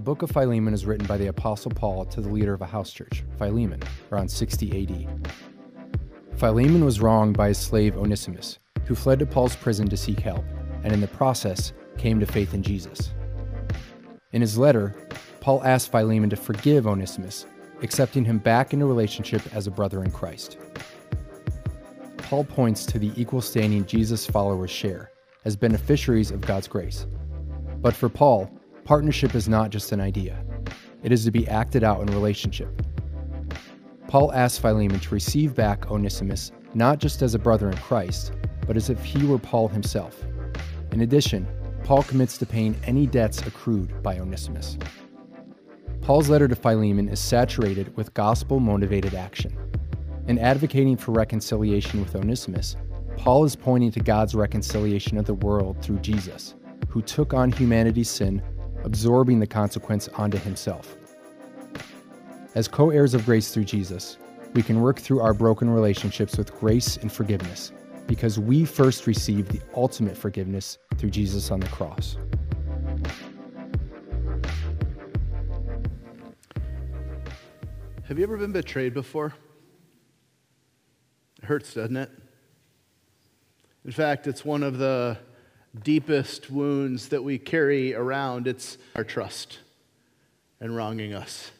[0.00, 2.66] The book of Philemon is written by the Apostle Paul to the leader of a
[2.66, 5.30] house church, Philemon, around 60 AD.
[6.38, 10.42] Philemon was wronged by his slave Onesimus, who fled to Paul's prison to seek help,
[10.84, 13.12] and in the process came to faith in Jesus.
[14.32, 14.96] In his letter,
[15.40, 17.44] Paul asked Philemon to forgive Onesimus,
[17.82, 20.56] accepting him back into relationship as a brother in Christ.
[22.16, 25.10] Paul points to the equal standing Jesus followers share
[25.44, 27.06] as beneficiaries of God's grace.
[27.82, 28.50] But for Paul,
[28.84, 30.44] partnership is not just an idea,
[31.02, 32.82] it is to be acted out in relationship.
[34.08, 38.32] Paul asks Philemon to receive back Onesimus not just as a brother in Christ,
[38.66, 40.22] but as if he were Paul himself.
[40.92, 41.46] In addition,
[41.84, 44.78] Paul commits to paying any debts accrued by Onesimus.
[46.00, 49.56] Paul's letter to Philemon is saturated with gospel motivated action.
[50.28, 52.76] In advocating for reconciliation with Onesimus,
[53.16, 56.54] Paul is pointing to God's reconciliation of the world through Jesus,
[56.88, 58.42] who took on humanity's sin,
[58.84, 60.96] absorbing the consequence onto himself.
[62.54, 64.18] As co heirs of grace through Jesus,
[64.54, 67.72] we can work through our broken relationships with grace and forgiveness
[68.06, 72.16] because we first received the ultimate forgiveness through Jesus on the cross.
[78.04, 79.32] Have you ever been betrayed before?
[81.38, 82.10] It hurts, doesn't it?
[83.84, 85.16] In fact, it's one of the
[85.78, 88.46] deepest wounds that we carry around.
[88.46, 89.58] It's our trust
[90.60, 91.50] and wronging us.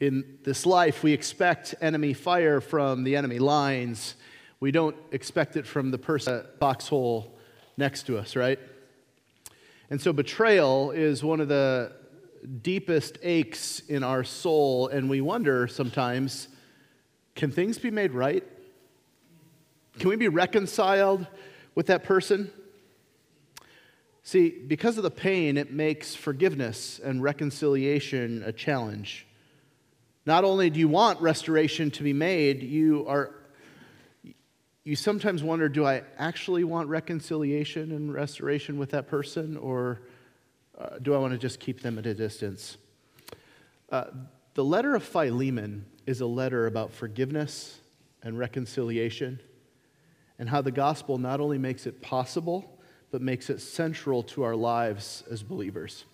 [0.00, 4.14] In this life, we expect enemy fire from the enemy lines.
[4.60, 7.36] We don't expect it from the person foxhole
[7.76, 8.58] next to us, right?
[9.90, 11.92] And so betrayal is one of the
[12.62, 16.48] deepest aches in our soul, and we wonder sometimes
[17.34, 18.44] can things be made right?
[19.98, 21.26] Can we be reconciled
[21.78, 22.50] with that person?
[24.24, 29.28] See, because of the pain, it makes forgiveness and reconciliation a challenge.
[30.26, 33.32] Not only do you want restoration to be made, you are
[34.82, 40.00] you sometimes wonder do I actually want reconciliation and restoration with that person or
[40.76, 42.76] uh, do I want to just keep them at a distance?
[43.88, 44.06] Uh,
[44.54, 47.78] the letter of Philemon is a letter about forgiveness
[48.24, 49.38] and reconciliation
[50.38, 52.78] and how the gospel not only makes it possible,
[53.10, 56.04] but makes it central to our lives as believers.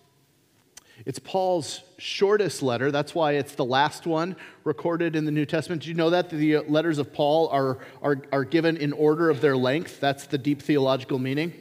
[1.05, 2.89] It's Paul's shortest letter.
[2.89, 5.81] That's why it's the last one recorded in the New Testament.
[5.81, 6.29] Did you know that?
[6.29, 9.99] The letters of Paul are, are, are given in order of their length.
[9.99, 11.53] That's the deep theological meaning.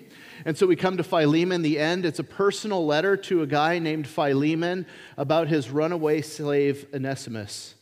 [0.45, 2.05] And so we come to Philemon, the end.
[2.05, 4.87] It's a personal letter to a guy named Philemon
[5.17, 7.75] about his runaway slave Onesimus.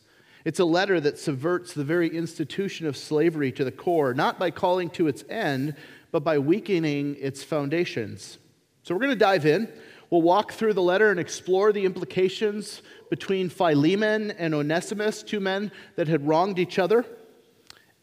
[0.45, 4.51] It's a letter that subverts the very institution of slavery to the core, not by
[4.51, 5.75] calling to its end,
[6.11, 8.37] but by weakening its foundations.
[8.83, 9.71] So we're going to dive in.
[10.09, 15.71] We'll walk through the letter and explore the implications between Philemon and Onesimus, two men
[15.95, 17.05] that had wronged each other.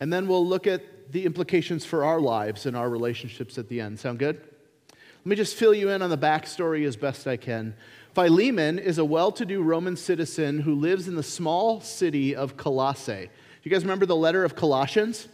[0.01, 3.81] And then we'll look at the implications for our lives and our relationships at the
[3.81, 4.01] end.
[4.01, 4.41] Sound good?
[4.89, 7.75] Let me just fill you in on the backstory as best I can.
[8.15, 12.57] Philemon is a well to do Roman citizen who lives in the small city of
[12.57, 13.27] Colossae.
[13.27, 13.31] Do
[13.63, 15.29] you guys remember the letter of Colossians?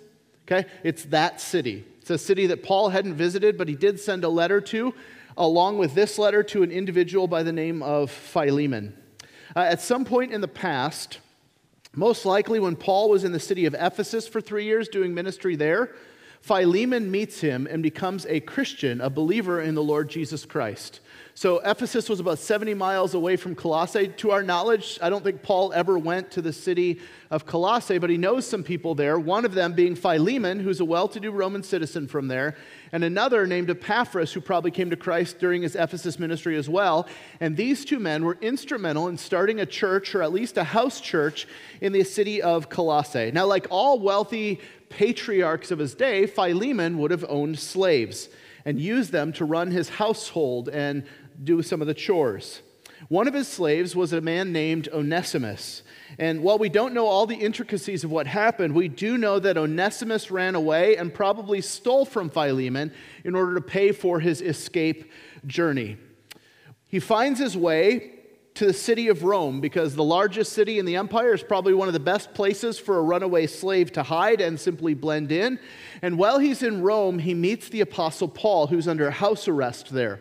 [0.45, 1.85] Okay, it's that city.
[2.01, 4.95] It's a city that Paul hadn't visited, but he did send a letter to,
[5.37, 8.97] along with this letter to an individual by the name of Philemon.
[9.57, 11.19] Uh, at some point in the past,
[11.95, 15.57] most likely when Paul was in the city of Ephesus for three years doing ministry
[15.57, 15.95] there,
[16.43, 21.01] Philemon meets him and becomes a Christian, a believer in the Lord Jesus Christ.
[21.37, 24.09] So Ephesus was about 70 miles away from Colossae.
[24.09, 26.99] To our knowledge, I don't think Paul ever went to the city
[27.31, 30.85] of Colossae, but he knows some people there, one of them being Philemon, who's a
[30.87, 32.57] well to do Roman citizen from there,
[32.91, 37.07] and another named Epaphras, who probably came to Christ during his Ephesus ministry as well.
[37.39, 41.03] And these two men were instrumental in starting a church, or at least a house
[41.03, 41.47] church,
[41.83, 43.31] in the city of Colossae.
[43.31, 44.59] Now, like all wealthy
[44.89, 48.31] patriarchs of his day, Philemon would have owned slaves
[48.67, 51.05] and used them to run his household and
[51.42, 52.62] do some of the chores.
[53.09, 55.83] One of his slaves was a man named Onesimus.
[56.18, 59.59] And while we don't know all the intricacies of what happened, we do know that
[59.59, 62.92] Onesimus ran away and probably stole from Philemon
[63.24, 65.10] in order to pay for his escape
[65.47, 65.98] journey.
[66.88, 68.12] He finds his way
[68.54, 71.88] to the city of Rome because the largest city in the empire is probably one
[71.88, 75.59] of the best places for a runaway slave to hide and simply blend in.
[76.00, 80.21] And while he's in Rome, he meets the Apostle Paul, who's under house arrest there.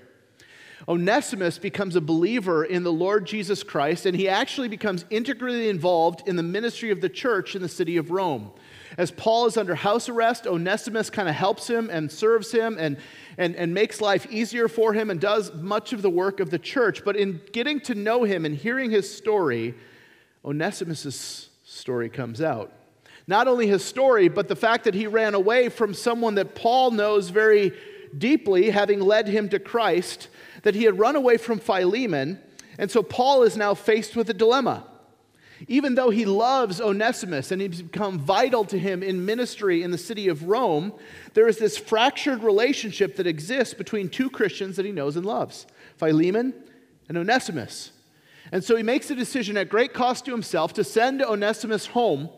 [0.88, 6.28] Onesimus becomes a believer in the Lord Jesus Christ, and he actually becomes integrally involved
[6.28, 8.52] in the ministry of the church in the city of Rome.
[8.98, 12.98] As Paul is under house arrest, Onesimus kind of helps him and serves him and,
[13.38, 16.60] and, and makes life easier for him and does much of the work of the
[16.60, 17.04] church.
[17.04, 19.74] But in getting to know him and hearing his story,
[20.46, 22.72] Onesimus' story comes out.
[23.28, 26.92] Not only his story, but the fact that he ran away from someone that Paul
[26.92, 27.74] knows very
[28.18, 30.30] deeply, having led him to Christ,
[30.64, 32.40] that he had run away from Philemon.
[32.78, 34.86] And so Paul is now faced with a dilemma.
[35.68, 39.98] Even though he loves Onesimus and he's become vital to him in ministry in the
[39.98, 40.92] city of Rome,
[41.34, 45.66] there is this fractured relationship that exists between two Christians that he knows and loves
[45.98, 46.54] Philemon
[47.08, 47.92] and Onesimus.
[48.52, 52.30] And so he makes a decision at great cost to himself to send Onesimus home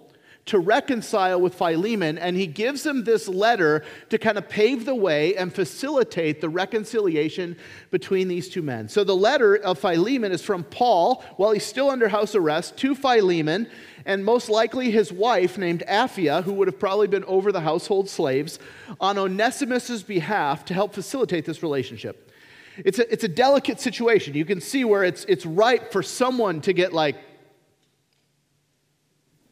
[0.48, 4.96] to reconcile with Philemon, and he gives him this letter to kind of pave the
[4.96, 7.56] way and facilitate the reconciliation
[7.92, 8.90] between these two men.
[8.90, 12.96] So the letter of Philemon is from Paul while he's still under house arrest to
[12.96, 13.70] Philemon,
[14.06, 18.10] and most likely his wife named Apphia, who would have probably been over the household
[18.10, 18.58] slaves,
[19.02, 22.32] on Onesimus's behalf to help facilitate this relationship.
[22.78, 24.34] It's a, it's a delicate situation.
[24.34, 27.18] You can see where it's, it's ripe for someone to get like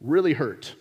[0.00, 0.74] really hurt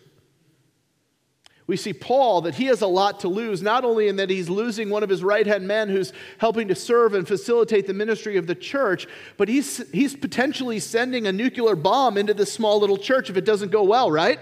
[1.67, 4.49] we see Paul that he has a lot to lose, not only in that he's
[4.49, 8.37] losing one of his right hand men who's helping to serve and facilitate the ministry
[8.37, 9.07] of the church,
[9.37, 13.45] but he's, he's potentially sending a nuclear bomb into this small little church if it
[13.45, 14.39] doesn't go well, right?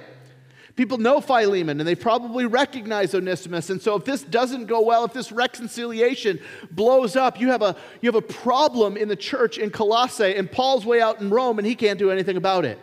[0.75, 3.69] People know Philemon and they probably recognize Onesimus.
[3.69, 6.41] And so if this doesn't go well, if this reconciliation
[6.71, 10.51] blows up, you have a, you have a problem in the church in Colossae, and
[10.51, 12.79] Paul's way out in Rome and he can't do anything about it.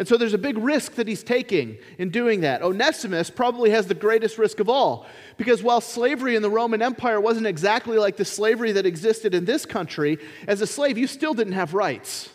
[0.00, 2.62] And so there's a big risk that he's taking in doing that.
[2.62, 5.06] Onesimus probably has the greatest risk of all
[5.36, 9.44] because while slavery in the Roman Empire wasn't exactly like the slavery that existed in
[9.44, 10.16] this country,
[10.48, 12.30] as a slave, you still didn't have rights.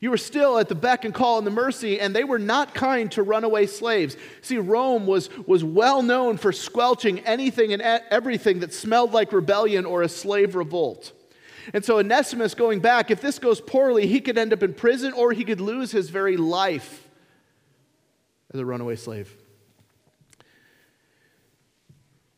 [0.00, 2.74] You were still at the beck and call and the mercy, and they were not
[2.74, 4.18] kind to runaway slaves.
[4.42, 9.86] See, Rome was, was well known for squelching anything and everything that smelled like rebellion
[9.86, 11.12] or a slave revolt.
[11.72, 15.12] And so, Onesimus going back, if this goes poorly, he could end up in prison
[15.12, 17.08] or he could lose his very life
[18.52, 19.34] as a runaway slave.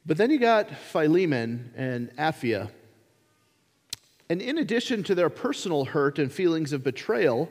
[0.07, 2.71] But then you got Philemon and Apphia.
[4.31, 7.51] And in addition to their personal hurt and feelings of betrayal,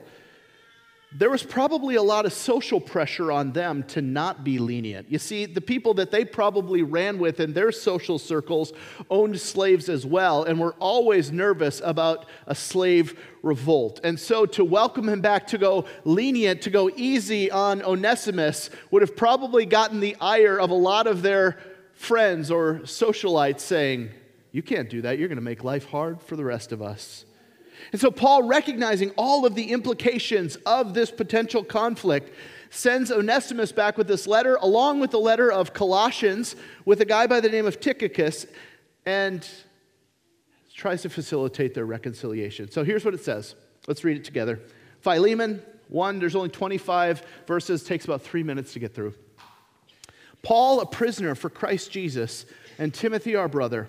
[1.12, 5.10] there was probably a lot of social pressure on them to not be lenient.
[5.10, 8.74] You see, the people that they probably ran with in their social circles
[9.08, 14.00] owned slaves as well and were always nervous about a slave revolt.
[14.04, 19.00] And so to welcome him back, to go lenient, to go easy on Onesimus, would
[19.00, 21.58] have probably gotten the ire of a lot of their
[21.94, 24.10] friends or socialites saying,
[24.52, 25.18] You can't do that.
[25.18, 27.24] You're going to make life hard for the rest of us.
[27.92, 32.34] And so, Paul, recognizing all of the implications of this potential conflict,
[32.70, 37.26] sends Onesimus back with this letter, along with the letter of Colossians, with a guy
[37.26, 38.46] by the name of Tychicus,
[39.06, 39.48] and
[40.74, 42.70] tries to facilitate their reconciliation.
[42.70, 43.54] So, here's what it says.
[43.86, 44.60] Let's read it together.
[45.00, 49.14] Philemon 1, there's only 25 verses, takes about three minutes to get through.
[50.42, 52.46] Paul, a prisoner for Christ Jesus,
[52.78, 53.88] and Timothy, our brother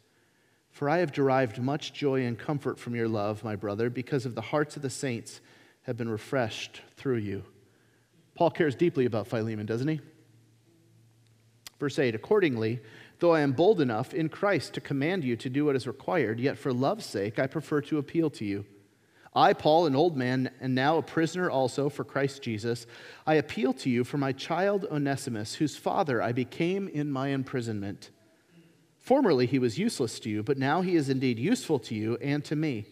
[0.71, 4.35] for I have derived much joy and comfort from your love, my brother, because of
[4.35, 5.41] the hearts of the saints
[5.83, 7.43] have been refreshed through you.
[8.35, 9.99] Paul cares deeply about Philemon, doesn't he?
[11.79, 12.79] Verse 8 Accordingly,
[13.19, 16.39] though I am bold enough in Christ to command you to do what is required,
[16.39, 18.65] yet for love's sake I prefer to appeal to you.
[19.33, 22.85] I, Paul, an old man, and now a prisoner also for Christ Jesus,
[23.25, 28.09] I appeal to you for my child Onesimus, whose father I became in my imprisonment.
[29.01, 32.45] Formerly he was useless to you, but now he is indeed useful to you and
[32.45, 32.85] to me.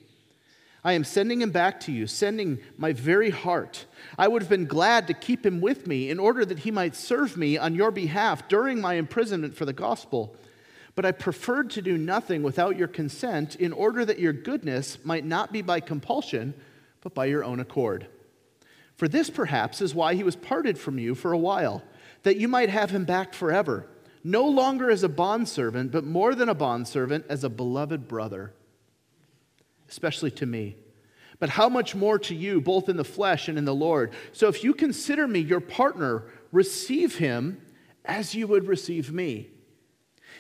[0.84, 3.86] I am sending him back to you, sending my very heart.
[4.18, 6.96] I would have been glad to keep him with me in order that he might
[6.96, 10.36] serve me on your behalf during my imprisonment for the gospel.
[10.96, 15.26] But I preferred to do nothing without your consent in order that your goodness might
[15.26, 16.54] not be by compulsion,
[17.02, 18.08] but by your own accord.
[18.96, 21.84] For this perhaps is why he was parted from you for a while,
[22.24, 23.86] that you might have him back forever
[24.24, 28.54] no longer as a bondservant, but more than a bondservant, as a beloved brother.
[29.90, 30.76] especially to me.
[31.40, 34.12] But how much more to you, both in the flesh and in the Lord?
[34.34, 37.62] So if you consider me your partner, receive him
[38.06, 39.50] as you would receive me.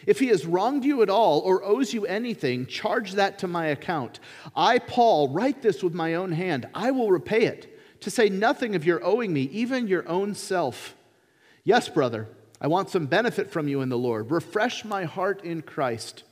[0.05, 3.67] If he has wronged you at all or owes you anything, charge that to my
[3.67, 4.19] account.
[4.55, 6.67] I, Paul, write this with my own hand.
[6.73, 10.95] I will repay it, to say nothing of your owing me, even your own self.
[11.63, 12.27] Yes, brother,
[12.61, 14.31] I want some benefit from you in the Lord.
[14.31, 16.23] Refresh my heart in Christ.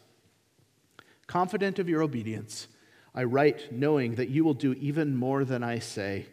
[1.26, 2.68] Confident of your obedience,
[3.16, 6.26] I write knowing that you will do even more than I say.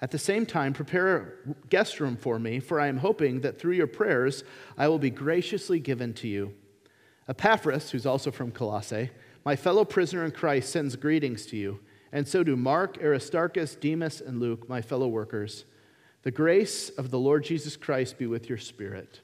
[0.00, 3.58] At the same time, prepare a guest room for me, for I am hoping that
[3.58, 4.44] through your prayers
[4.76, 6.54] I will be graciously given to you.
[7.28, 9.10] Epaphras, who's also from Colossae,
[9.44, 11.80] my fellow prisoner in Christ, sends greetings to you,
[12.12, 15.64] and so do Mark, Aristarchus, Demas, and Luke, my fellow workers.
[16.22, 19.20] The grace of the Lord Jesus Christ be with your spirit.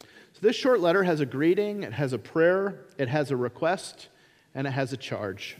[0.00, 4.08] So, this short letter has a greeting, it has a prayer, it has a request,
[4.54, 5.56] and it has a charge.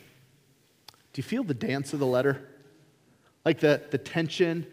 [1.12, 2.46] Do you feel the dance of the letter?
[3.44, 4.66] Like the, the tension.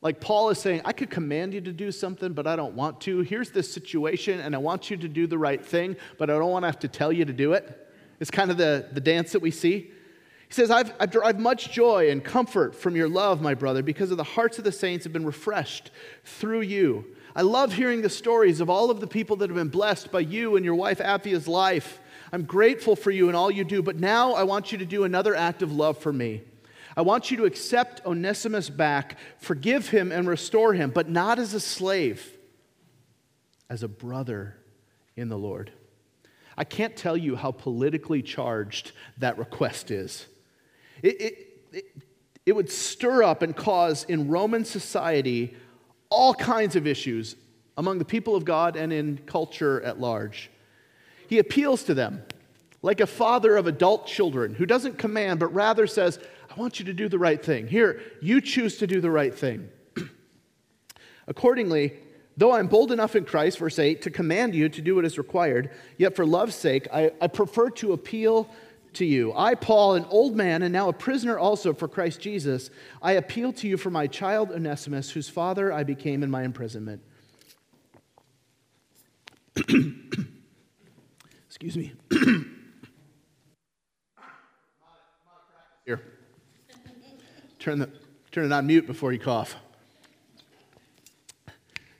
[0.00, 3.00] Like Paul is saying, I could command you to do something, but I don't want
[3.02, 3.20] to.
[3.20, 6.50] Here's this situation, and I want you to do the right thing, but I don't
[6.50, 7.88] want to have to tell you to do it.
[8.20, 9.90] It's kind of the, the dance that we see.
[10.48, 14.10] He says, I've, I derive much joy and comfort from your love, my brother, because
[14.10, 15.90] of the hearts of the saints have been refreshed
[16.24, 17.04] through you.
[17.36, 20.20] I love hearing the stories of all of the people that have been blessed by
[20.20, 21.98] you and your wife Apphia's life.
[22.32, 25.04] I'm grateful for you and all you do, but now I want you to do
[25.04, 26.42] another act of love for me.
[26.96, 31.54] I want you to accept Onesimus back, forgive him, and restore him, but not as
[31.54, 32.36] a slave,
[33.68, 34.56] as a brother
[35.16, 35.72] in the Lord.
[36.56, 40.26] I can't tell you how politically charged that request is.
[41.04, 41.84] It, it, it,
[42.46, 45.54] it would stir up and cause in Roman society
[46.08, 47.36] all kinds of issues
[47.76, 50.50] among the people of God and in culture at large.
[51.28, 52.22] He appeals to them
[52.80, 56.18] like a father of adult children who doesn't command, but rather says,
[56.50, 57.66] I want you to do the right thing.
[57.66, 59.68] Here, you choose to do the right thing.
[61.26, 61.94] Accordingly,
[62.36, 65.18] though I'm bold enough in Christ, verse 8, to command you to do what is
[65.18, 68.48] required, yet for love's sake, I, I prefer to appeal
[68.94, 69.32] to you.
[69.34, 72.70] I, Paul, an old man and now a prisoner also for Christ Jesus,
[73.02, 77.02] I appeal to you for my child Onesimus, whose father I became in my imprisonment.
[81.46, 81.92] Excuse me.
[85.84, 86.00] Here.
[87.58, 87.90] Turn, the,
[88.32, 89.56] turn it on mute before you cough.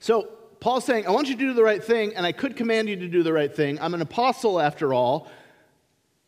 [0.00, 0.28] So,
[0.60, 2.96] Paul's saying, I want you to do the right thing, and I could command you
[2.96, 3.78] to do the right thing.
[3.80, 5.30] I'm an apostle after all.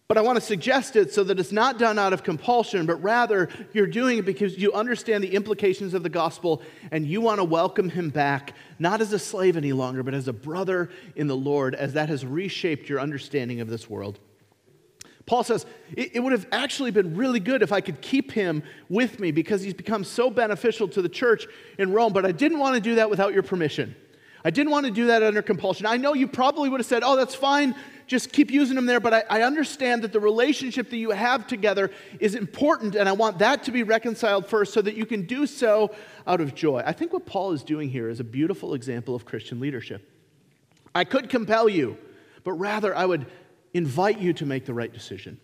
[0.08, 3.02] But I want to suggest it so that it's not done out of compulsion, but
[3.02, 7.40] rather you're doing it because you understand the implications of the gospel and you want
[7.40, 11.26] to welcome him back, not as a slave any longer, but as a brother in
[11.26, 14.20] the Lord, as that has reshaped your understanding of this world.
[15.26, 19.18] Paul says, it, would have actually been really good if I could keep him with
[19.18, 21.48] me because he's become so beneficial to the church
[21.78, 23.96] in Rome, but I didn't want to do that without your permission.
[24.44, 25.84] I didn't want to do that under compulsion.
[25.86, 27.74] I know you probably would have said, oh, that's fine
[28.06, 31.46] just keep using them there, but I, I understand that the relationship that you have
[31.46, 35.26] together is important, and I want that to be reconciled first so that you can
[35.26, 35.94] do so
[36.26, 36.82] out of joy.
[36.86, 40.08] I think what Paul is doing here is a beautiful example of Christian leadership.
[40.94, 41.98] I could compel you,
[42.44, 43.26] but rather I would
[43.74, 45.40] invite you to make the right decision.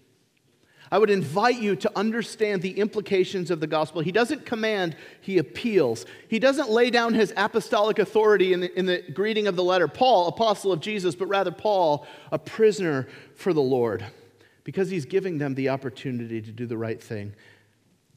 [0.92, 4.02] I would invite you to understand the implications of the gospel.
[4.02, 6.04] He doesn't command, he appeals.
[6.28, 9.88] He doesn't lay down his apostolic authority in the, in the greeting of the letter
[9.88, 14.04] Paul, apostle of Jesus, but rather Paul, a prisoner for the Lord,
[14.64, 17.32] because he's giving them the opportunity to do the right thing.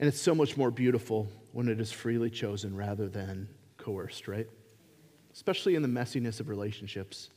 [0.01, 4.47] And it's so much more beautiful when it is freely chosen rather than coerced, right?
[5.31, 7.29] Especially in the messiness of relationships.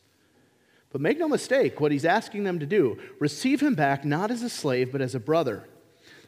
[0.90, 4.42] But make no mistake, what he's asking them to do receive him back not as
[4.42, 5.64] a slave, but as a brother.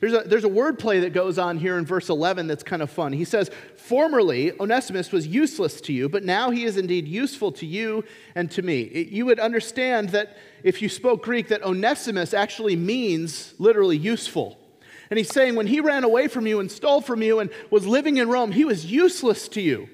[0.00, 2.90] There's a, there's a wordplay that goes on here in verse 11 that's kind of
[2.90, 3.12] fun.
[3.12, 7.66] He says, Formerly, Onesimus was useless to you, but now he is indeed useful to
[7.66, 8.82] you and to me.
[8.82, 14.58] It, you would understand that if you spoke Greek, that Onesimus actually means literally useful.
[15.10, 17.86] And he's saying, when he ran away from you and stole from you and was
[17.86, 19.88] living in Rome, he was useless to you.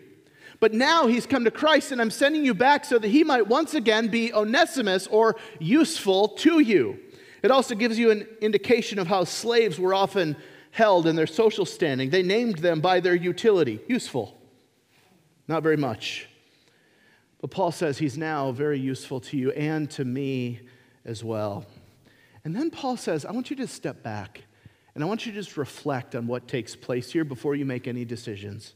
[0.60, 3.46] But now he's come to Christ, and I'm sending you back so that he might
[3.46, 6.98] once again be Onesimus or useful to you.
[7.42, 10.36] It also gives you an indication of how slaves were often
[10.70, 12.10] held in their social standing.
[12.10, 14.36] They named them by their utility useful,
[15.46, 16.28] not very much.
[17.40, 20.60] But Paul says he's now very useful to you and to me
[21.04, 21.66] as well.
[22.44, 24.42] And then Paul says, I want you to step back
[24.94, 27.86] and I want you to just reflect on what takes place here before you make
[27.86, 28.74] any decisions.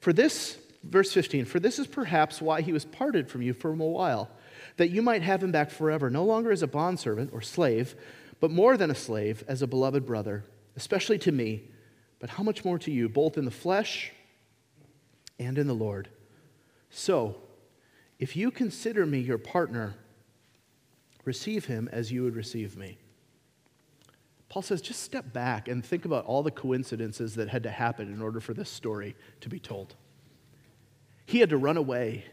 [0.00, 3.70] For this Verse 15 For this is perhaps why he was parted from you for
[3.70, 4.30] a while,
[4.76, 7.94] that you might have him back forever, no longer as a bondservant or slave,
[8.40, 10.44] but more than a slave, as a beloved brother,
[10.76, 11.62] especially to me,
[12.18, 14.12] but how much more to you, both in the flesh
[15.38, 16.08] and in the Lord.
[16.90, 17.36] So,
[18.18, 19.94] if you consider me your partner,
[21.24, 22.98] receive him as you would receive me.
[24.48, 28.12] Paul says, just step back and think about all the coincidences that had to happen
[28.12, 29.94] in order for this story to be told.
[31.30, 32.24] He had to run away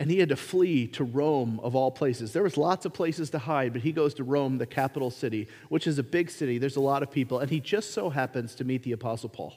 [0.00, 2.32] and he had to flee to Rome of all places.
[2.32, 5.48] There was lots of places to hide, but he goes to Rome, the capital city,
[5.68, 6.58] which is a big city.
[6.58, 9.54] There's a lot of people, and he just so happens to meet the apostle Paul.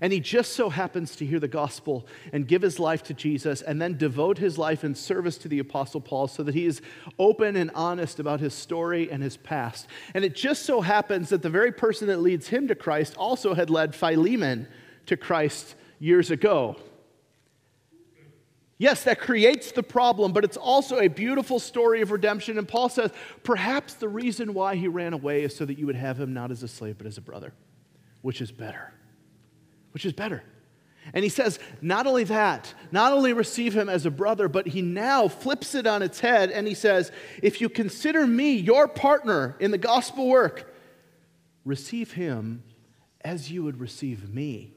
[0.00, 3.62] And he just so happens to hear the gospel and give his life to Jesus
[3.62, 6.82] and then devote his life in service to the Apostle Paul so that he is
[7.18, 9.86] open and honest about his story and his past.
[10.12, 13.54] And it just so happens that the very person that leads him to Christ also
[13.54, 14.66] had led Philemon
[15.06, 16.76] to Christ years ago.
[18.78, 22.58] Yes, that creates the problem, but it's also a beautiful story of redemption.
[22.58, 23.10] And Paul says,
[23.42, 26.50] perhaps the reason why he ran away is so that you would have him not
[26.50, 27.54] as a slave, but as a brother,
[28.20, 28.92] which is better
[29.96, 30.42] which is better.
[31.14, 34.82] And he says, not only that, not only receive him as a brother, but he
[34.82, 37.10] now flips it on its head and he says,
[37.42, 40.70] if you consider me your partner in the gospel work,
[41.64, 42.62] receive him
[43.22, 44.74] as you would receive me.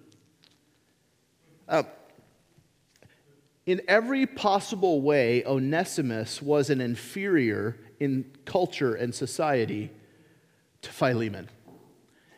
[1.68, 1.84] Uh,
[3.70, 9.92] in every possible way, Onesimus was an inferior in culture and society
[10.82, 11.48] to Philemon.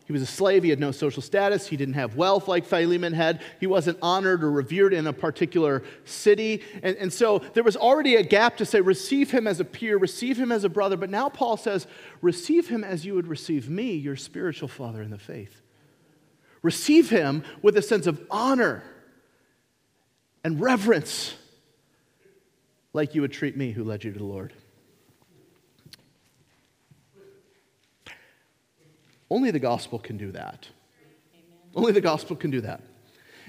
[0.03, 0.61] He was a slave.
[0.61, 1.67] He had no social status.
[1.67, 3.41] He didn't have wealth like Philemon had.
[3.61, 6.63] He wasn't honored or revered in a particular city.
[6.83, 9.97] And, and so there was already a gap to say, receive him as a peer,
[9.97, 10.97] receive him as a brother.
[10.97, 11.87] But now Paul says,
[12.21, 15.61] receive him as you would receive me, your spiritual father in the faith.
[16.61, 18.83] Receive him with a sense of honor
[20.43, 21.35] and reverence,
[22.93, 24.53] like you would treat me who led you to the Lord.
[29.29, 30.67] Only the gospel can do that.
[31.33, 31.69] Amen.
[31.73, 32.81] Only the gospel can do that.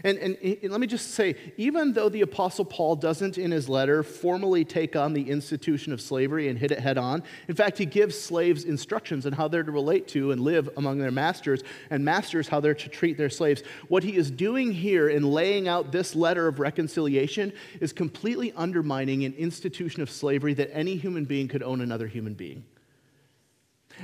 [0.04, 3.68] And, and, and, let me just say, even though the Apostle Paul doesn't in his
[3.68, 7.78] letter formally take on the institution of slavery and hit it head on, in fact,
[7.78, 11.62] he gives slaves instructions on how they're to relate to and live among their masters,
[11.90, 13.62] and masters how they're to treat their slaves.
[13.88, 19.24] What he is doing here in laying out this letter of reconciliation is completely undermining
[19.24, 22.64] an institution of slavery that any human being could own another human being.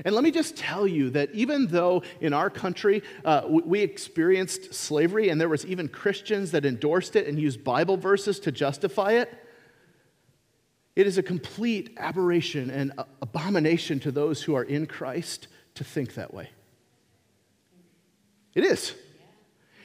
[0.04, 4.74] And let me just tell you that even though in our country uh, we experienced
[4.74, 9.12] slavery and there was even Christians that endorsed it and used Bible verses to justify
[9.12, 9.32] it,
[10.96, 15.46] it is a complete aberration and abomination to those who are in Christ
[15.76, 16.50] to think that way.
[18.54, 18.94] It is.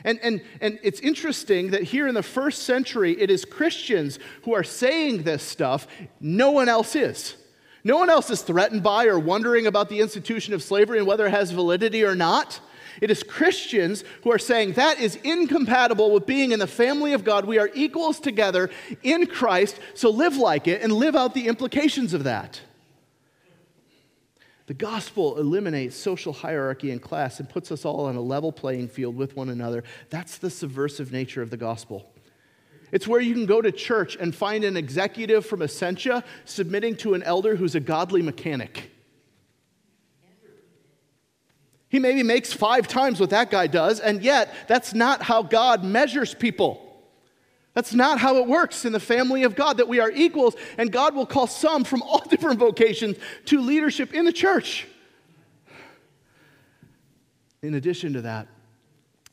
[0.04, 4.54] And, and, and it's interesting that here in the first century, it is Christians who
[4.54, 5.88] are saying this stuff,
[6.20, 7.36] no one else is.
[7.84, 11.28] No one else is threatened by or wondering about the institution of slavery and whether
[11.28, 12.62] it has validity or not.
[13.02, 17.24] It is Christians who are saying that is incompatible with being in the family of
[17.24, 17.46] God.
[17.46, 18.70] We are equals together
[19.02, 22.62] in Christ, so live like it and live out the implications of that.
[24.68, 28.88] The gospel eliminates social hierarchy and class and puts us all on a level playing
[28.88, 29.84] field with one another.
[30.10, 32.13] That's the subversive nature of the gospel.
[32.94, 37.16] It's where you can go to church and find an executive from Essentia submitting to
[37.16, 38.92] an elder who's a godly mechanic.
[41.90, 45.84] He maybe makes five times what that guy does, and yet that's not how God
[45.84, 46.80] measures people.
[47.74, 50.92] That's not how it works in the family of God, that we are equals, and
[50.92, 54.88] God will call some from all different vocations to leadership in the church.
[57.64, 58.48] In addition to that,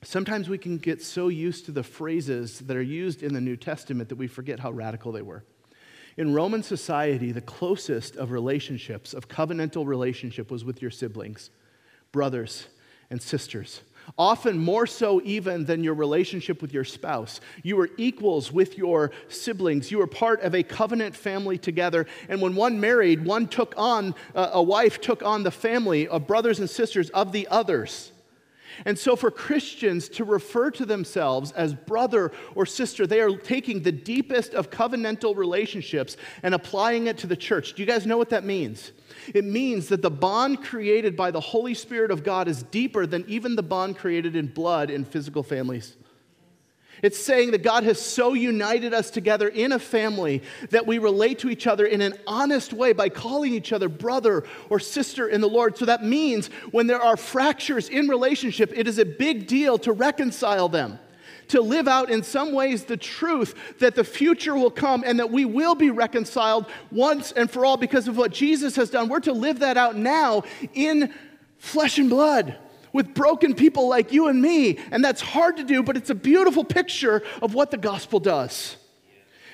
[0.02, 3.56] Sometimes we can get so used to the phrases that are used in the New
[3.56, 5.44] Testament that we forget how radical they were.
[6.16, 11.50] In Roman society, the closest of relationships, of covenantal relationship, was with your siblings,
[12.12, 12.66] brothers,
[13.10, 13.82] and sisters.
[14.18, 17.40] Often more so even than your relationship with your spouse.
[17.62, 19.90] You were equals with your siblings.
[19.90, 22.06] You were part of a covenant family together.
[22.28, 26.26] And when one married, one took on, uh, a wife took on the family of
[26.26, 28.12] brothers and sisters of the others.
[28.84, 33.82] And so, for Christians to refer to themselves as brother or sister, they are taking
[33.82, 37.74] the deepest of covenantal relationships and applying it to the church.
[37.74, 38.92] Do you guys know what that means?
[39.34, 43.24] It means that the bond created by the Holy Spirit of God is deeper than
[43.28, 45.96] even the bond created in blood in physical families.
[47.02, 51.38] It's saying that God has so united us together in a family that we relate
[51.40, 55.40] to each other in an honest way by calling each other brother or sister in
[55.40, 55.78] the Lord.
[55.78, 59.92] So that means when there are fractures in relationship, it is a big deal to
[59.92, 60.98] reconcile them
[61.48, 65.30] to live out in some ways the truth that the future will come and that
[65.30, 69.08] we will be reconciled once and for all because of what Jesus has done.
[69.08, 71.12] We're to live that out now in
[71.58, 72.56] flesh and blood
[72.92, 74.78] with broken people like you and me.
[74.90, 78.76] And that's hard to do, but it's a beautiful picture of what the gospel does.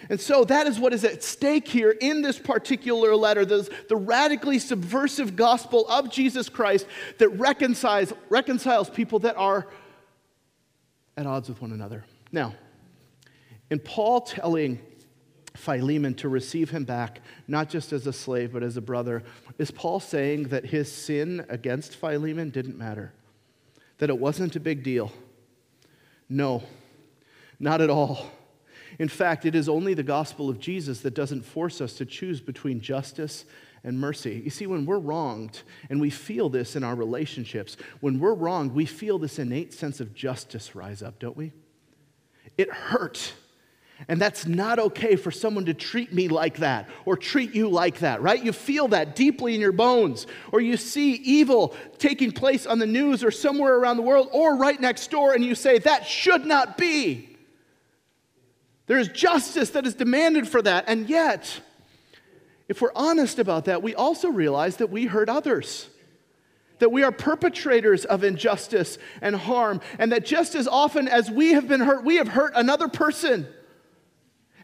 [0.08, 3.96] And so that is what is at stake here in this particular letter the, the
[3.96, 6.86] radically subversive gospel of Jesus Christ
[7.18, 9.66] that reconciles, reconciles people that are
[11.16, 12.04] at odds with one another.
[12.30, 12.54] Now,
[13.70, 14.80] in Paul telling
[15.56, 19.22] Philemon to receive him back, not just as a slave, but as a brother,
[19.58, 23.12] is Paul saying that his sin against Philemon didn't matter?
[23.98, 25.12] That it wasn't a big deal?
[26.28, 26.62] No,
[27.58, 28.30] not at all.
[28.98, 32.40] In fact, it is only the gospel of Jesus that doesn't force us to choose
[32.40, 33.44] between justice
[33.84, 34.40] and mercy.
[34.42, 38.74] You see, when we're wronged, and we feel this in our relationships, when we're wronged,
[38.74, 41.52] we feel this innate sense of justice rise up, don't we?
[42.56, 43.34] It hurt.
[44.08, 48.00] And that's not okay for someone to treat me like that or treat you like
[48.00, 48.42] that, right?
[48.42, 50.26] You feel that deeply in your bones.
[50.52, 54.56] Or you see evil taking place on the news or somewhere around the world or
[54.56, 57.36] right next door, and you say, that should not be.
[58.86, 60.84] There is justice that is demanded for that.
[60.88, 61.60] And yet,
[62.68, 65.88] if we're honest about that, we also realize that we hurt others.
[66.80, 71.54] That we are perpetrators of injustice and harm, and that just as often as we
[71.54, 73.48] have been hurt, we have hurt another person.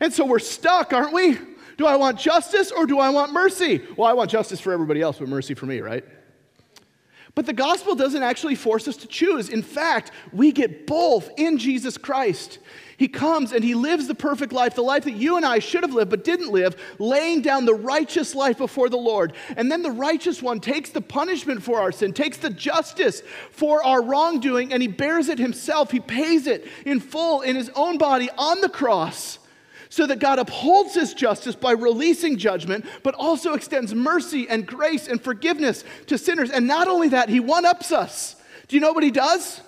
[0.03, 1.39] And so we're stuck, aren't we?
[1.79, 3.81] Do I want justice or do I want mercy?
[3.97, 6.05] Well, I want justice for everybody else, but mercy for me, right?
[7.37, 9.49] But the gospel doesn't actually force us to choose.
[9.49, 12.59] In fact, we get both in Jesus Christ.
[12.97, 15.85] He comes and he lives the perfect life, the life that you and I should
[15.85, 19.35] have lived but didn't live, laying down the righteous life before the Lord.
[19.57, 23.85] And then the righteous one takes the punishment for our sin, takes the justice for
[23.85, 25.93] our wrongdoing, and he bears it himself.
[25.93, 29.39] He pays it in full in his own body on the cross
[29.93, 35.07] so that God upholds his justice by releasing judgment, but also extends mercy and grace
[35.07, 36.51] and forgiveness to sinners.
[36.51, 38.35] And not only that, he one ups us.
[38.69, 39.61] Do you know what he does?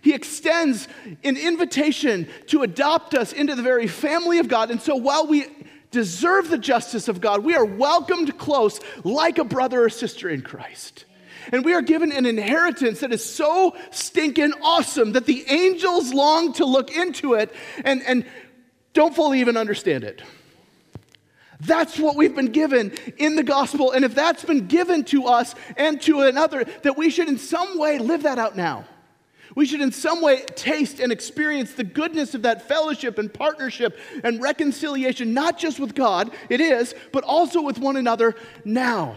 [0.00, 0.86] He extends
[1.24, 4.70] an invitation to adopt us into the very family of God.
[4.70, 5.46] And so while we
[5.90, 10.42] deserve the justice of God, we are welcomed close like a brother or sister in
[10.42, 11.06] Christ.
[11.50, 16.52] And we are given an inheritance that is so stinking awesome that the angels long
[16.54, 17.52] to look into it
[17.84, 18.24] and, and
[18.92, 20.22] don't fully even understand it.
[21.60, 23.92] That's what we've been given in the gospel.
[23.92, 27.78] And if that's been given to us and to another, that we should in some
[27.78, 28.84] way live that out now.
[29.54, 33.98] We should in some way taste and experience the goodness of that fellowship and partnership
[34.24, 39.16] and reconciliation, not just with God, it is, but also with one another now.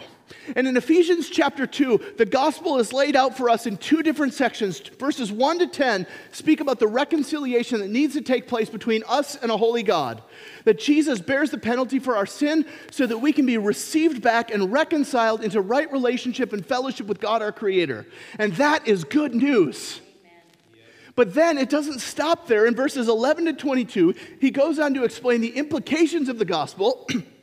[0.55, 4.33] And in Ephesians chapter 2, the gospel is laid out for us in two different
[4.33, 4.79] sections.
[4.79, 9.35] Verses 1 to 10 speak about the reconciliation that needs to take place between us
[9.35, 10.21] and a holy God.
[10.63, 14.51] That Jesus bears the penalty for our sin so that we can be received back
[14.51, 18.07] and reconciled into right relationship and fellowship with God our Creator.
[18.39, 20.01] And that is good news.
[21.15, 22.65] But then it doesn't stop there.
[22.65, 27.07] In verses 11 to 22, he goes on to explain the implications of the gospel.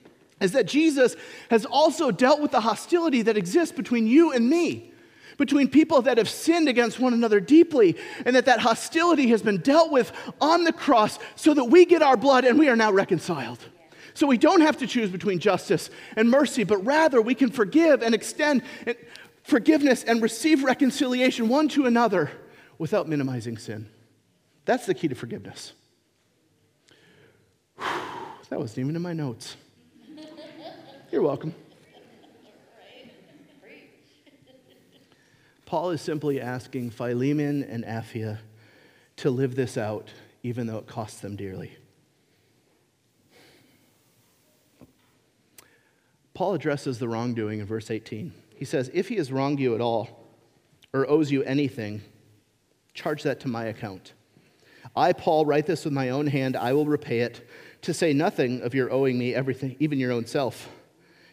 [0.42, 1.16] is that Jesus
[1.50, 4.92] has also dealt with the hostility that exists between you and me,
[5.38, 9.58] between people that have sinned against one another deeply, and that that hostility has been
[9.58, 12.92] dealt with on the cross so that we get our blood and we are now
[12.92, 13.58] reconciled.
[14.14, 18.02] So we don't have to choose between justice and mercy, but rather we can forgive
[18.02, 18.62] and extend
[19.42, 22.30] forgiveness and receive reconciliation one to another
[22.78, 23.88] without minimizing sin.
[24.64, 25.72] That's the key to forgiveness.
[28.52, 29.56] That wasn't even in my notes.
[31.12, 31.54] You're welcome.
[35.66, 38.38] Paul is simply asking Philemon and Apphia
[39.16, 40.08] to live this out,
[40.42, 41.76] even though it costs them dearly.
[46.32, 48.32] Paul addresses the wrongdoing in verse 18.
[48.56, 50.30] He says, If he has wronged you at all,
[50.94, 52.00] or owes you anything,
[52.94, 54.14] charge that to my account.
[54.96, 56.56] I, Paul, write this with my own hand.
[56.56, 57.46] I will repay it,
[57.82, 60.70] to say nothing of your owing me everything, even your own self.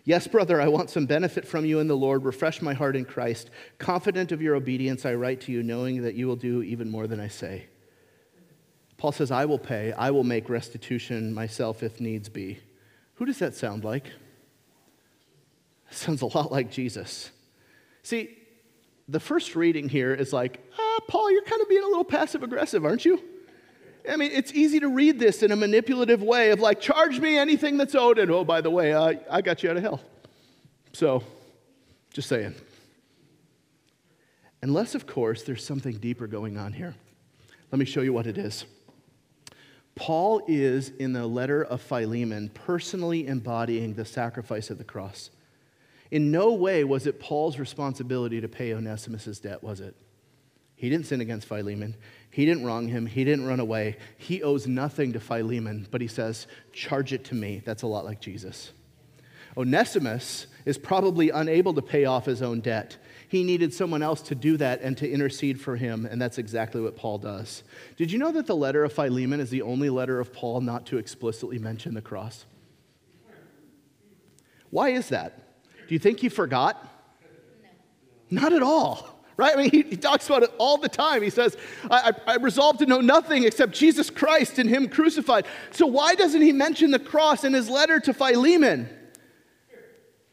[0.06, 2.24] Yes, brother, I want some benefit from you in the Lord.
[2.24, 3.50] Refresh my heart in Christ.
[3.78, 7.08] Confident of your obedience, I write to you, knowing that you will do even more
[7.08, 7.66] than I say.
[8.98, 12.60] Paul says, I will pay, I will make restitution myself if needs be.
[13.16, 14.08] Who does that sound like?
[15.90, 17.32] It sounds a lot like Jesus.
[18.04, 18.38] See,
[19.08, 22.44] the first reading here is like, ah, Paul, you're kind of being a little passive
[22.44, 23.22] aggressive, aren't you?
[24.10, 27.38] I mean, it's easy to read this in a manipulative way of like, charge me
[27.38, 30.02] anything that's owed, and oh, by the way, I got you out of hell.
[30.94, 31.24] So,
[32.14, 32.56] just saying.
[34.62, 36.96] Unless, of course, there's something deeper going on here.
[37.72, 38.66] Let me show you what it is.
[39.96, 45.30] Paul is, in the letter of Philemon, personally embodying the sacrifice of the cross.
[46.10, 49.96] In no way was it Paul's responsibility to pay Onesimus' debt, was it?
[50.80, 51.94] He didn't sin against Philemon.
[52.32, 53.06] He didn't wrong him.
[53.06, 53.98] He didn't run away.
[54.18, 57.62] He owes nothing to Philemon, but he says, Charge it to me.
[57.66, 58.72] That's a lot like Jesus.
[59.58, 62.96] Onesimus is probably unable to pay off his own debt.
[63.28, 66.80] He needed someone else to do that and to intercede for him, and that's exactly
[66.80, 67.64] what Paul does.
[67.98, 70.86] Did you know that the letter of Philemon is the only letter of Paul not
[70.86, 72.46] to explicitly mention the cross?
[74.70, 75.60] Why is that?
[75.90, 76.82] Do you think he forgot?
[78.30, 78.44] No.
[78.44, 79.54] Not at all right?
[79.54, 81.24] I mean, he, he, talks about it all the time.
[81.24, 81.56] He says,
[81.90, 85.46] I, I, I resolved to know nothing except Jesus Christ and Him crucified.
[85.72, 88.90] So, why doesn't he mention the cross in his letter to Philemon?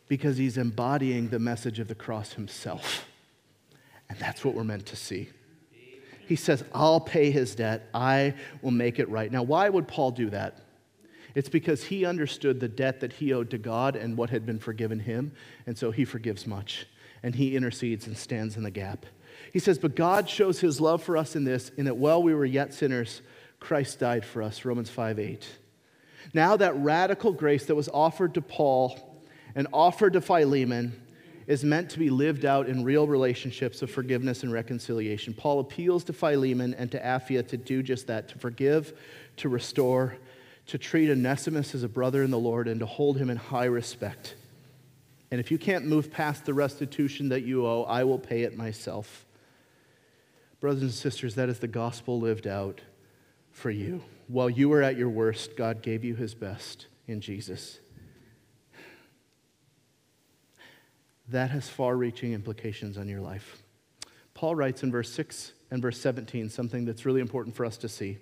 [0.09, 3.07] Because he's embodying the message of the cross himself.
[4.09, 5.29] And that's what we're meant to see.
[6.27, 9.31] He says, I'll pay his debt, I will make it right.
[9.31, 10.59] Now, why would Paul do that?
[11.37, 14.59] It's because he understood the debt that he owed to God and what had been
[14.59, 15.33] forgiven him,
[15.67, 16.87] and so he forgives much
[17.27, 19.05] and he intercedes and stands in the gap.
[19.53, 22.33] He says, But God shows his love for us in this, in that while we
[22.33, 23.21] were yet sinners,
[23.59, 24.65] Christ died for us.
[24.65, 25.45] Romans 5 8.
[26.35, 29.25] Now, that radical grace that was offered to Paul
[29.57, 31.03] and offered to Philemon
[31.49, 35.35] is meant to be lived out in real relationships of forgiveness and reconciliation.
[35.35, 38.97] Paul appeals to Philemon and to Apphia to do just that to forgive,
[39.39, 40.17] to restore,
[40.67, 43.65] to treat Onesimus as a brother in the Lord, and to hold him in high
[43.65, 44.37] respect.
[45.31, 48.57] And if you can't move past the restitution that you owe, I will pay it
[48.57, 49.27] myself.
[50.61, 52.81] Brothers and sisters, that is the gospel lived out
[53.51, 54.03] for you.
[54.29, 57.79] While you were at your worst, God gave you his best in Jesus.
[61.29, 63.63] That has far reaching implications on your life.
[64.35, 67.89] Paul writes in verse 6 and verse 17 something that's really important for us to
[67.89, 68.19] see.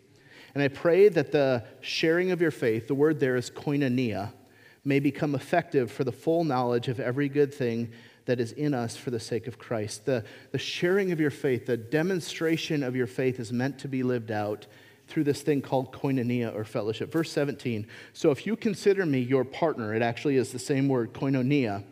[0.55, 4.33] And I pray that the sharing of your faith, the word there is koinonia,
[4.85, 7.91] may become effective for the full knowledge of every good thing
[8.27, 10.07] that is in us for the sake of Christ.
[10.07, 14.03] The, the sharing of your faith, the demonstration of your faith is meant to be
[14.03, 14.67] lived out
[15.07, 17.13] through this thing called koinonia or fellowship.
[17.13, 21.13] Verse 17 So if you consider me your partner, it actually is the same word,
[21.13, 21.85] koinonia,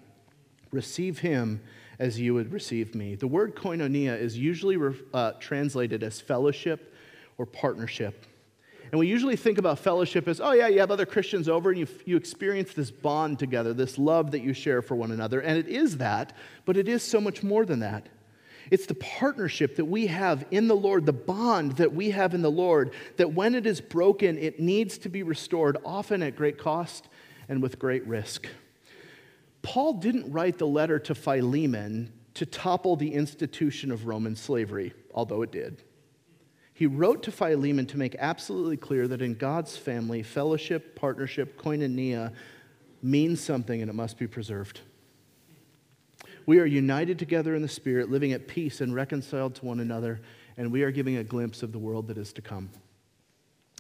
[0.70, 1.60] receive him
[1.98, 3.14] as you would receive me.
[3.14, 4.78] The word koinonia is usually
[5.12, 6.94] uh, translated as fellowship
[7.38, 8.26] or partnership.
[8.92, 11.78] And we usually think about fellowship as, oh, yeah, you have other Christians over and
[11.78, 15.40] you, you experience this bond together, this love that you share for one another.
[15.40, 18.10] And it is that, but it is so much more than that.
[18.70, 22.42] It's the partnership that we have in the Lord, the bond that we have in
[22.42, 26.58] the Lord, that when it is broken, it needs to be restored, often at great
[26.58, 27.08] cost
[27.48, 28.46] and with great risk.
[29.62, 35.40] Paul didn't write the letter to Philemon to topple the institution of Roman slavery, although
[35.40, 35.82] it did.
[36.82, 42.32] He wrote to Philemon to make absolutely clear that in God's family, fellowship, partnership, koinonia
[43.00, 44.80] means something and it must be preserved.
[46.44, 50.22] We are united together in the Spirit, living at peace and reconciled to one another,
[50.56, 52.68] and we are giving a glimpse of the world that is to come.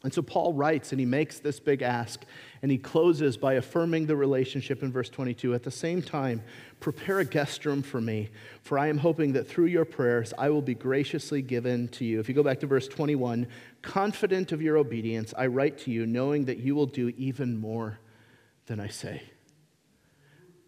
[0.04, 2.24] And so Paul writes and he makes this big ask,
[2.60, 5.54] and he closes by affirming the relationship in verse 22.
[5.54, 6.42] At the same time,
[6.80, 8.30] prepare a guest room for me,
[8.62, 12.18] for I am hoping that through your prayers I will be graciously given to you.
[12.18, 13.46] If you go back to verse 21,
[13.82, 18.00] confident of your obedience, I write to you, knowing that you will do even more
[18.66, 19.22] than I say.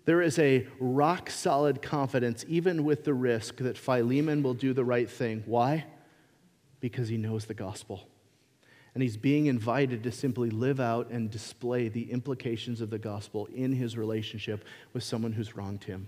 [0.05, 4.85] There is a rock solid confidence, even with the risk that Philemon will do the
[4.85, 5.43] right thing.
[5.47, 5.87] Why?
[6.79, 8.07] Because he knows the gospel
[8.95, 13.49] and he's being invited to simply live out and display the implications of the gospel
[13.55, 16.07] in his relationship with someone who's wronged him.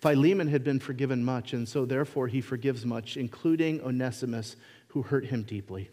[0.00, 4.56] Philemon had been forgiven much, and so therefore he forgives much, including Onesimus,
[4.88, 5.90] who hurt him deeply.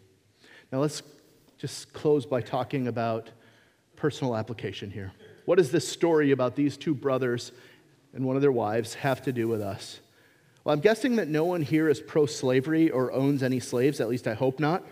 [0.72, 1.02] Now let's
[1.58, 3.30] just close by talking about
[3.96, 5.12] personal application here.
[5.44, 7.52] What does this story about these two brothers
[8.14, 10.00] and one of their wives have to do with us?
[10.62, 14.08] Well, I'm guessing that no one here is pro slavery or owns any slaves, at
[14.08, 14.82] least I hope not.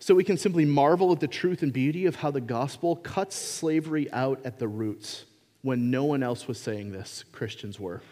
[0.00, 3.34] So we can simply marvel at the truth and beauty of how the gospel cuts
[3.36, 5.24] slavery out at the roots
[5.62, 8.02] when no one else was saying this, Christians were.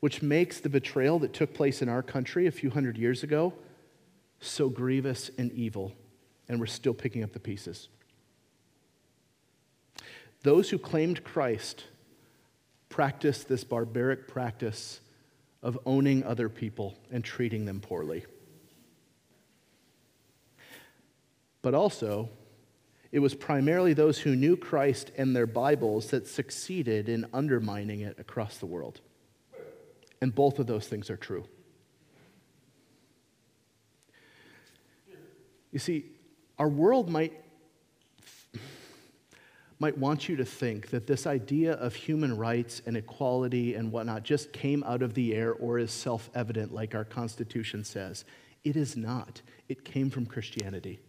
[0.00, 3.54] Which makes the betrayal that took place in our country a few hundred years ago
[4.40, 5.92] so grievous and evil,
[6.48, 7.88] and we're still picking up the pieces.
[10.42, 11.84] Those who claimed Christ
[12.88, 15.00] practiced this barbaric practice
[15.62, 18.24] of owning other people and treating them poorly.
[21.62, 22.28] But also
[23.12, 28.18] it was primarily those who knew Christ and their Bibles that succeeded in undermining it
[28.18, 29.00] across the world.
[30.22, 31.44] And both of those things are true.
[35.72, 36.06] You see,
[36.58, 37.32] our world might
[39.78, 44.22] might want you to think that this idea of human rights and equality and whatnot
[44.22, 48.24] just came out of the air or is self evident, like our Constitution says.
[48.62, 49.42] It is not.
[49.68, 51.00] It came from Christianity.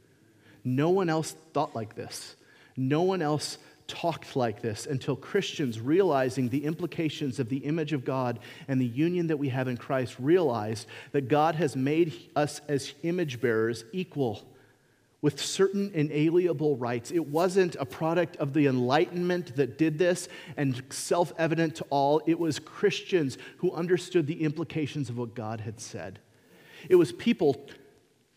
[0.63, 2.35] No one else thought like this.
[2.75, 8.05] No one else talked like this until Christians, realizing the implications of the image of
[8.05, 12.61] God and the union that we have in Christ, realized that God has made us
[12.67, 14.47] as image bearers equal
[15.21, 17.09] with certain inalienable rights.
[17.09, 22.21] It wasn't a product of the Enlightenment that did this and self evident to all.
[22.25, 26.19] It was Christians who understood the implications of what God had said.
[26.89, 27.65] It was people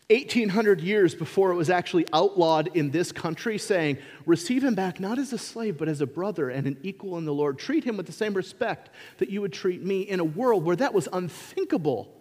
[0.09, 5.19] 1800 years before it was actually outlawed in this country, saying, Receive him back not
[5.19, 7.59] as a slave, but as a brother and an equal in the Lord.
[7.59, 10.77] Treat him with the same respect that you would treat me in a world where
[10.77, 12.13] that was unthinkable.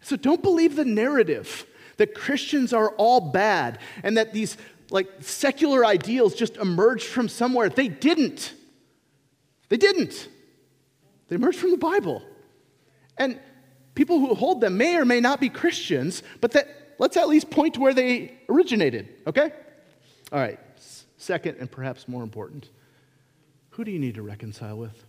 [0.00, 1.66] So don't believe the narrative
[1.98, 4.56] that Christians are all bad and that these
[4.90, 7.68] like secular ideals just emerged from somewhere.
[7.68, 8.54] They didn't.
[9.68, 10.28] They didn't.
[11.28, 12.22] They emerged from the Bible.
[13.18, 13.38] And
[13.96, 17.50] people who hold them may or may not be Christians, but that, let's at least
[17.50, 19.52] point to where they originated, okay?
[20.30, 20.60] All right,
[21.16, 22.70] second and perhaps more important
[23.70, 25.04] who do you need to reconcile with?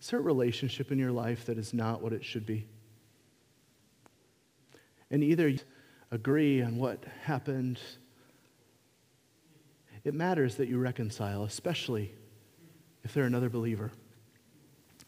[0.00, 2.66] Is there a relationship in your life that is not what it should be?
[5.12, 5.60] And either you
[6.10, 7.78] agree on what happened,
[10.02, 12.12] it matters that you reconcile, especially
[13.04, 13.92] if they're another believer.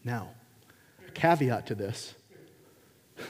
[0.05, 0.29] Now,
[1.11, 2.15] caveat to this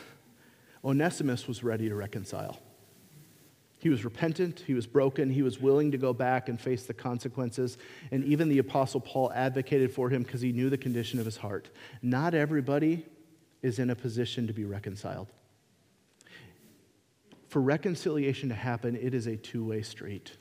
[0.84, 2.58] Onesimus was ready to reconcile.
[3.78, 6.92] He was repentant, he was broken, he was willing to go back and face the
[6.92, 7.78] consequences.
[8.10, 11.38] And even the Apostle Paul advocated for him because he knew the condition of his
[11.38, 11.70] heart.
[12.02, 13.06] Not everybody
[13.62, 15.28] is in a position to be reconciled.
[17.48, 20.36] For reconciliation to happen, it is a two way street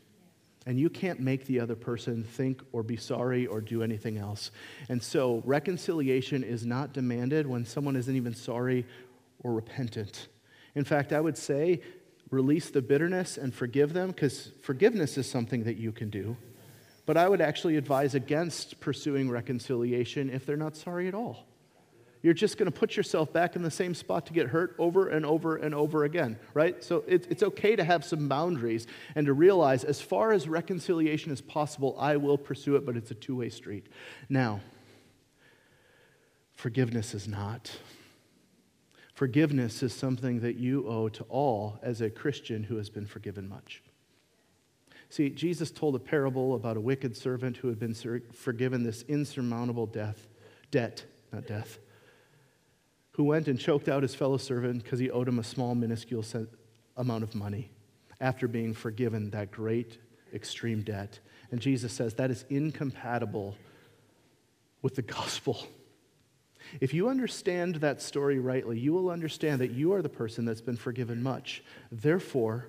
[0.66, 4.52] and you can't make the other person think or be sorry or do anything else.
[4.90, 8.86] And so reconciliation is not demanded when someone isn't even sorry
[9.44, 10.28] or repentant.
[10.76, 11.82] In fact, I would say
[12.30, 16.38] release the bitterness and forgive them because forgiveness is something that you can do.
[17.06, 21.49] But I would actually advise against pursuing reconciliation if they're not sorry at all
[22.22, 25.08] you're just going to put yourself back in the same spot to get hurt over
[25.08, 26.84] and over and over again, right?
[26.84, 31.32] So it, it's okay to have some boundaries and to realize as far as reconciliation
[31.32, 33.88] is possible, I will pursue it, but it's a two way street.
[34.28, 34.60] Now,
[36.54, 37.72] forgiveness is not.
[39.14, 43.48] Forgiveness is something that you owe to all as a Christian who has been forgiven
[43.48, 43.82] much.
[45.10, 47.96] See, Jesus told a parable about a wicked servant who had been
[48.34, 50.28] forgiven this insurmountable death,
[50.70, 51.80] debt, not death
[53.20, 56.24] who went and choked out his fellow servant because he owed him a small, minuscule
[56.96, 57.70] amount of money
[58.22, 59.98] after being forgiven that great,
[60.34, 61.20] extreme debt.
[61.52, 63.58] And Jesus says that is incompatible
[64.82, 65.68] with the gospel.
[66.80, 70.62] If you understand that story rightly, you will understand that you are the person that's
[70.62, 71.62] been forgiven much.
[71.92, 72.68] Therefore,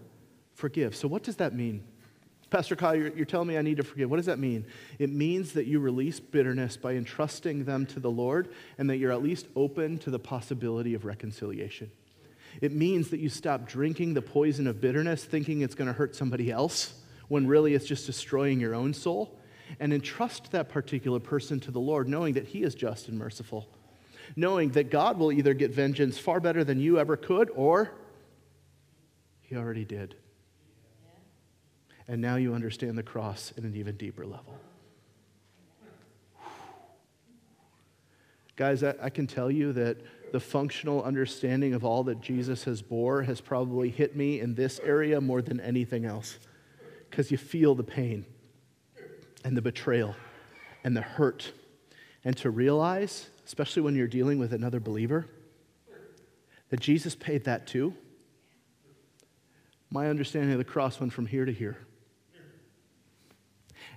[0.54, 0.96] forgive.
[0.96, 1.84] So, what does that mean?
[2.50, 4.10] Pastor Kyle, you're, you're, telling me I need to forgive.
[4.10, 4.66] What does that mean?
[4.98, 9.12] It means that you release bitterness by entrusting them to the Lord and that you're
[9.12, 11.92] at least open to the possibility of reconciliation.
[12.60, 16.16] It means that you stop drinking the poison of bitterness thinking it's going to hurt
[16.16, 16.94] somebody else
[17.28, 19.38] when really it's just destroying your own soul
[19.78, 23.68] and entrust that particular person to the Lord knowing that He is just and merciful.
[24.34, 27.92] Knowing that God will either get vengeance far better than you ever could or
[29.42, 30.16] He already did
[32.10, 34.58] and now you understand the cross in an even deeper level.
[38.56, 39.98] Guys, I, I, can tell you that
[40.32, 44.80] the functional understanding of all that Jesus has bore has probably hit me in this
[44.80, 46.40] area more than anything else
[47.08, 48.26] because you feel the pain
[49.44, 50.16] and the betrayal
[50.82, 51.52] and the hurt.
[52.24, 55.26] And to realize, especially when you're dealing with another believer,
[56.70, 57.94] that Jesus paid that too.
[59.92, 61.86] My understanding of the cross went from here to here.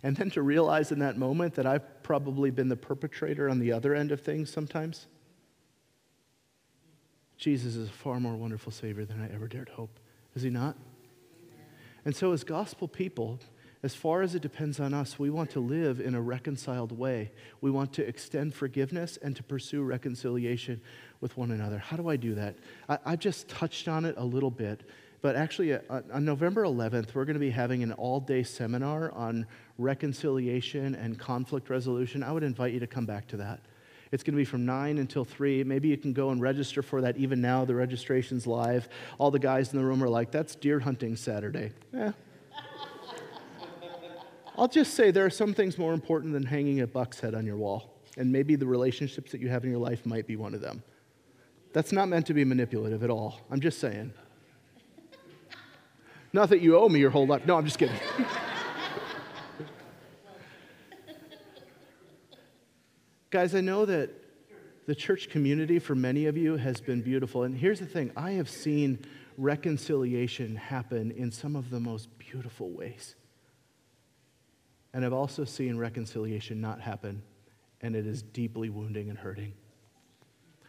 [0.04, 3.72] And then to realize in that moment that I've probably been the perpetrator on the
[3.72, 5.08] other end of things sometimes.
[7.38, 10.00] Jesus is a far more wonderful Savior than I ever dared hope.
[10.36, 10.76] Is he not?
[12.06, 13.40] And so, as gospel people,
[13.82, 17.32] as far as it depends on us, we want to live in a reconciled way.
[17.60, 20.82] We want to extend forgiveness and to pursue reconciliation
[21.22, 21.78] with one another.
[21.78, 22.56] How do I do that?
[22.88, 24.84] I, have just touched on it a little bit,
[25.22, 25.80] but actually, uh,
[26.14, 29.46] on November 11th, we're going to be having an all day seminar on
[29.78, 33.62] reconciliation and conflict resolution, I would invite you to come back to that.
[34.12, 35.64] It's going to be from 9 until 3.
[35.64, 37.66] Maybe you can go and register for that even now.
[37.66, 38.88] The registration's live.
[39.18, 41.72] All the guys in the room are like, that's deer hunting Saturday.
[41.98, 42.12] Eh.
[44.56, 47.44] I'll just say there are some things more important than hanging a buck's head on
[47.44, 47.90] your wall.
[48.16, 50.84] And maybe the relationships that you have in your life might be one of them.
[51.74, 53.42] That's not meant to be manipulative at all.
[53.50, 54.14] I'm just saying.
[56.34, 57.48] Not that you owe me your whole life.
[57.48, 57.98] No, I'm just kidding.
[63.34, 64.12] Guys, I know that
[64.86, 67.42] the church community for many of you has been beautiful.
[67.42, 69.00] And here's the thing I have seen
[69.40, 73.16] reconciliation happen in some of the most beautiful ways.
[74.94, 77.24] And I've also seen reconciliation not happen,
[77.82, 79.54] and it is deeply wounding and hurting.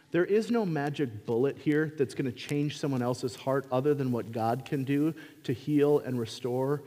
[0.09, 4.11] There is no magic bullet here that's going to change someone else's heart other than
[4.11, 5.13] what God can do
[5.43, 6.81] to heal and restore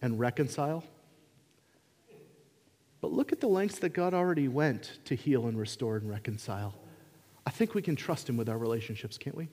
[0.00, 0.84] and reconcile.
[3.02, 6.74] But look at the lengths that God already went to heal and restore and reconcile.
[7.44, 9.48] I think we can trust Him with our relationships, can't we?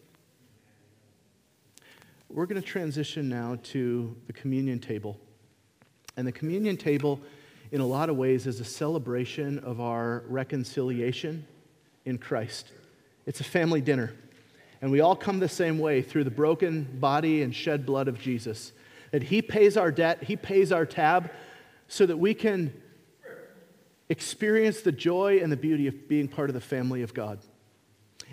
[2.30, 5.18] We're going to transition now to the communion table.
[6.16, 7.20] And the communion table,
[7.72, 11.47] in a lot of ways, is a celebration of our reconciliation
[12.06, 12.72] in Christ.
[13.26, 14.14] It's a family dinner.
[14.84, 18.20] And we all come the same way through the broken body and shed blood of
[18.20, 18.74] Jesus.
[19.10, 21.32] That He pays our debt, He pays our tab,
[21.88, 22.72] so that we can
[24.10, 27.39] experience the joy and the beauty of being part of the family of God.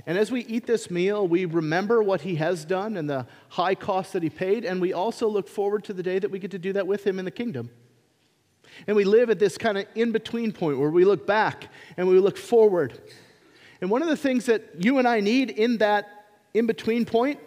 [0.07, 3.75] And as we eat this meal, we remember what He has done and the high
[3.75, 6.51] cost that He paid, and we also look forward to the day that we get
[6.51, 7.71] to do that with Him in the kingdom.
[8.87, 12.09] And we live at this kind of in between point where we look back and
[12.09, 13.01] we look forward
[13.81, 17.39] and one of the things that you and I need in that in between point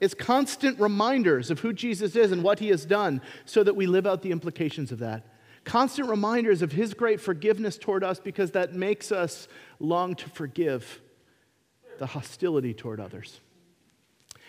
[0.00, 3.86] is constant reminders of who Jesus is and what he has done so that we
[3.86, 5.26] live out the implications of that.
[5.68, 9.48] Constant reminders of his great forgiveness toward us because that makes us
[9.78, 11.02] long to forgive
[11.98, 13.40] the hostility toward others.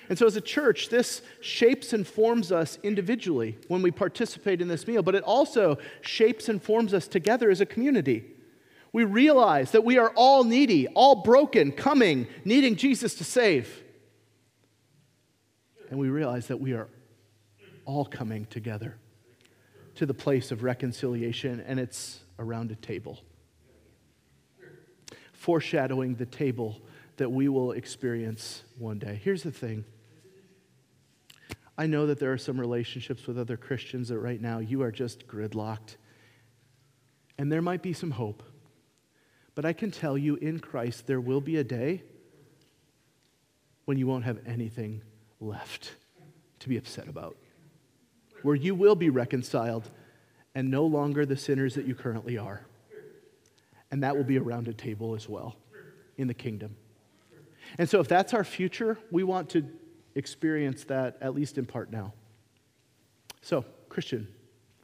[0.07, 4.69] And so, as a church, this shapes and forms us individually when we participate in
[4.69, 8.23] this meal, but it also shapes and forms us together as a community.
[8.93, 13.83] We realize that we are all needy, all broken, coming, needing Jesus to save.
[15.89, 16.87] And we realize that we are
[17.83, 18.95] all coming together
[19.99, 23.19] to the place of reconciliation, and it's around a table,
[25.33, 26.81] foreshadowing the table
[27.17, 29.19] that we will experience one day.
[29.21, 29.83] Here's the thing
[31.77, 34.91] I know that there are some relationships with other Christians that right now you are
[34.91, 35.97] just gridlocked,
[37.37, 38.41] and there might be some hope.
[39.53, 42.03] But I can tell you in Christ, there will be a day
[43.83, 45.01] when you won't have anything
[45.41, 45.95] left
[46.59, 47.35] to be upset about,
[48.43, 49.89] where you will be reconciled
[50.55, 52.61] and no longer the sinners that you currently are.
[53.91, 55.55] And that will be around a table as well
[56.17, 56.75] in the kingdom.
[57.77, 59.63] And so, if that's our future, we want to
[60.15, 62.13] experience that at least in part now.
[63.41, 64.27] So, Christian,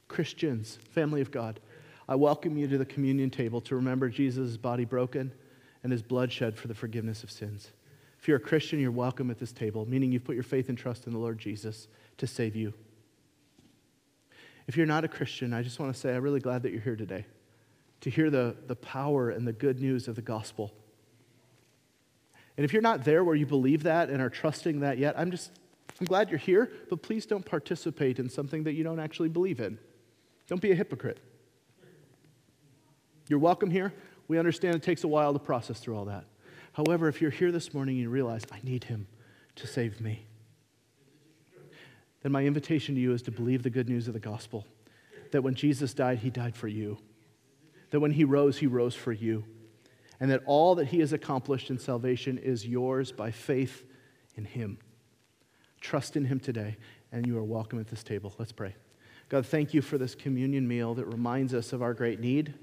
[0.08, 1.60] Christians, family of God,
[2.08, 5.32] I welcome you to the communion table to remember Jesus' body broken
[5.84, 7.72] and his blood shed for the forgiveness of sins.
[8.20, 10.78] If you're a Christian, you're welcome at this table, meaning you've put your faith and
[10.78, 11.88] trust in the Lord Jesus
[12.18, 12.74] to save you.
[14.68, 16.82] If you're not a Christian, I just want to say I'm really glad that you're
[16.82, 17.26] here today
[18.02, 20.74] to hear the, the power and the good news of the gospel.
[22.58, 25.32] And if you're not there where you believe that and are trusting that yet, I'm
[25.32, 25.52] just,
[26.00, 29.60] I'm glad you're here, but please don't participate in something that you don't actually believe
[29.60, 29.78] in.
[30.48, 31.20] Don't be a hypocrite.
[33.28, 33.94] You're welcome here.
[34.28, 36.26] We understand it takes a while to process through all that.
[36.74, 39.08] However, if you're here this morning and you realize, I need him
[39.56, 40.26] to save me,
[42.26, 44.66] then my invitation to you is to believe the good news of the gospel
[45.30, 46.98] that when Jesus died, he died for you,
[47.92, 49.46] that when he rose, he rose for you,
[50.20, 53.84] and that all that he has accomplished in salvation is yours by faith
[54.34, 54.80] in him.
[55.80, 56.78] Trust in him today,
[57.12, 58.34] and you are welcome at this table.
[58.40, 58.74] Let's pray.
[59.30, 62.56] God, thank you for this communion meal that reminds us of our great need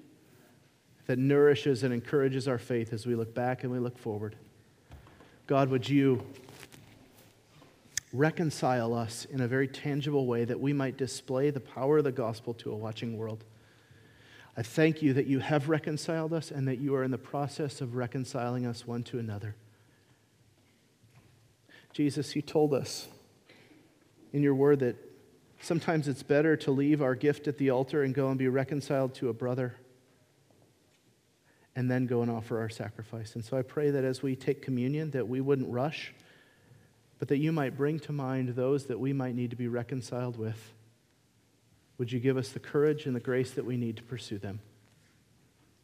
[1.06, 4.34] that nourishes and encourages our faith as we look back and we look forward.
[5.46, 6.26] God, would you
[8.12, 12.12] reconcile us in a very tangible way that we might display the power of the
[12.12, 13.44] gospel to a watching world?
[14.56, 17.80] I thank you that you have reconciled us and that you are in the process
[17.80, 19.56] of reconciling us one to another.
[21.92, 23.08] Jesus, you told us
[24.32, 24.96] in your word that
[25.60, 29.14] sometimes it's better to leave our gift at the altar and go and be reconciled
[29.14, 29.76] to a brother
[31.74, 33.34] and then go and offer our sacrifice.
[33.34, 36.12] And so I pray that as we take communion, that we wouldn't rush,
[37.22, 40.36] but that you might bring to mind those that we might need to be reconciled
[40.36, 40.72] with.
[41.96, 44.58] Would you give us the courage and the grace that we need to pursue them?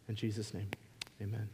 [0.08, 0.66] In Jesus' name,
[1.22, 1.48] amen.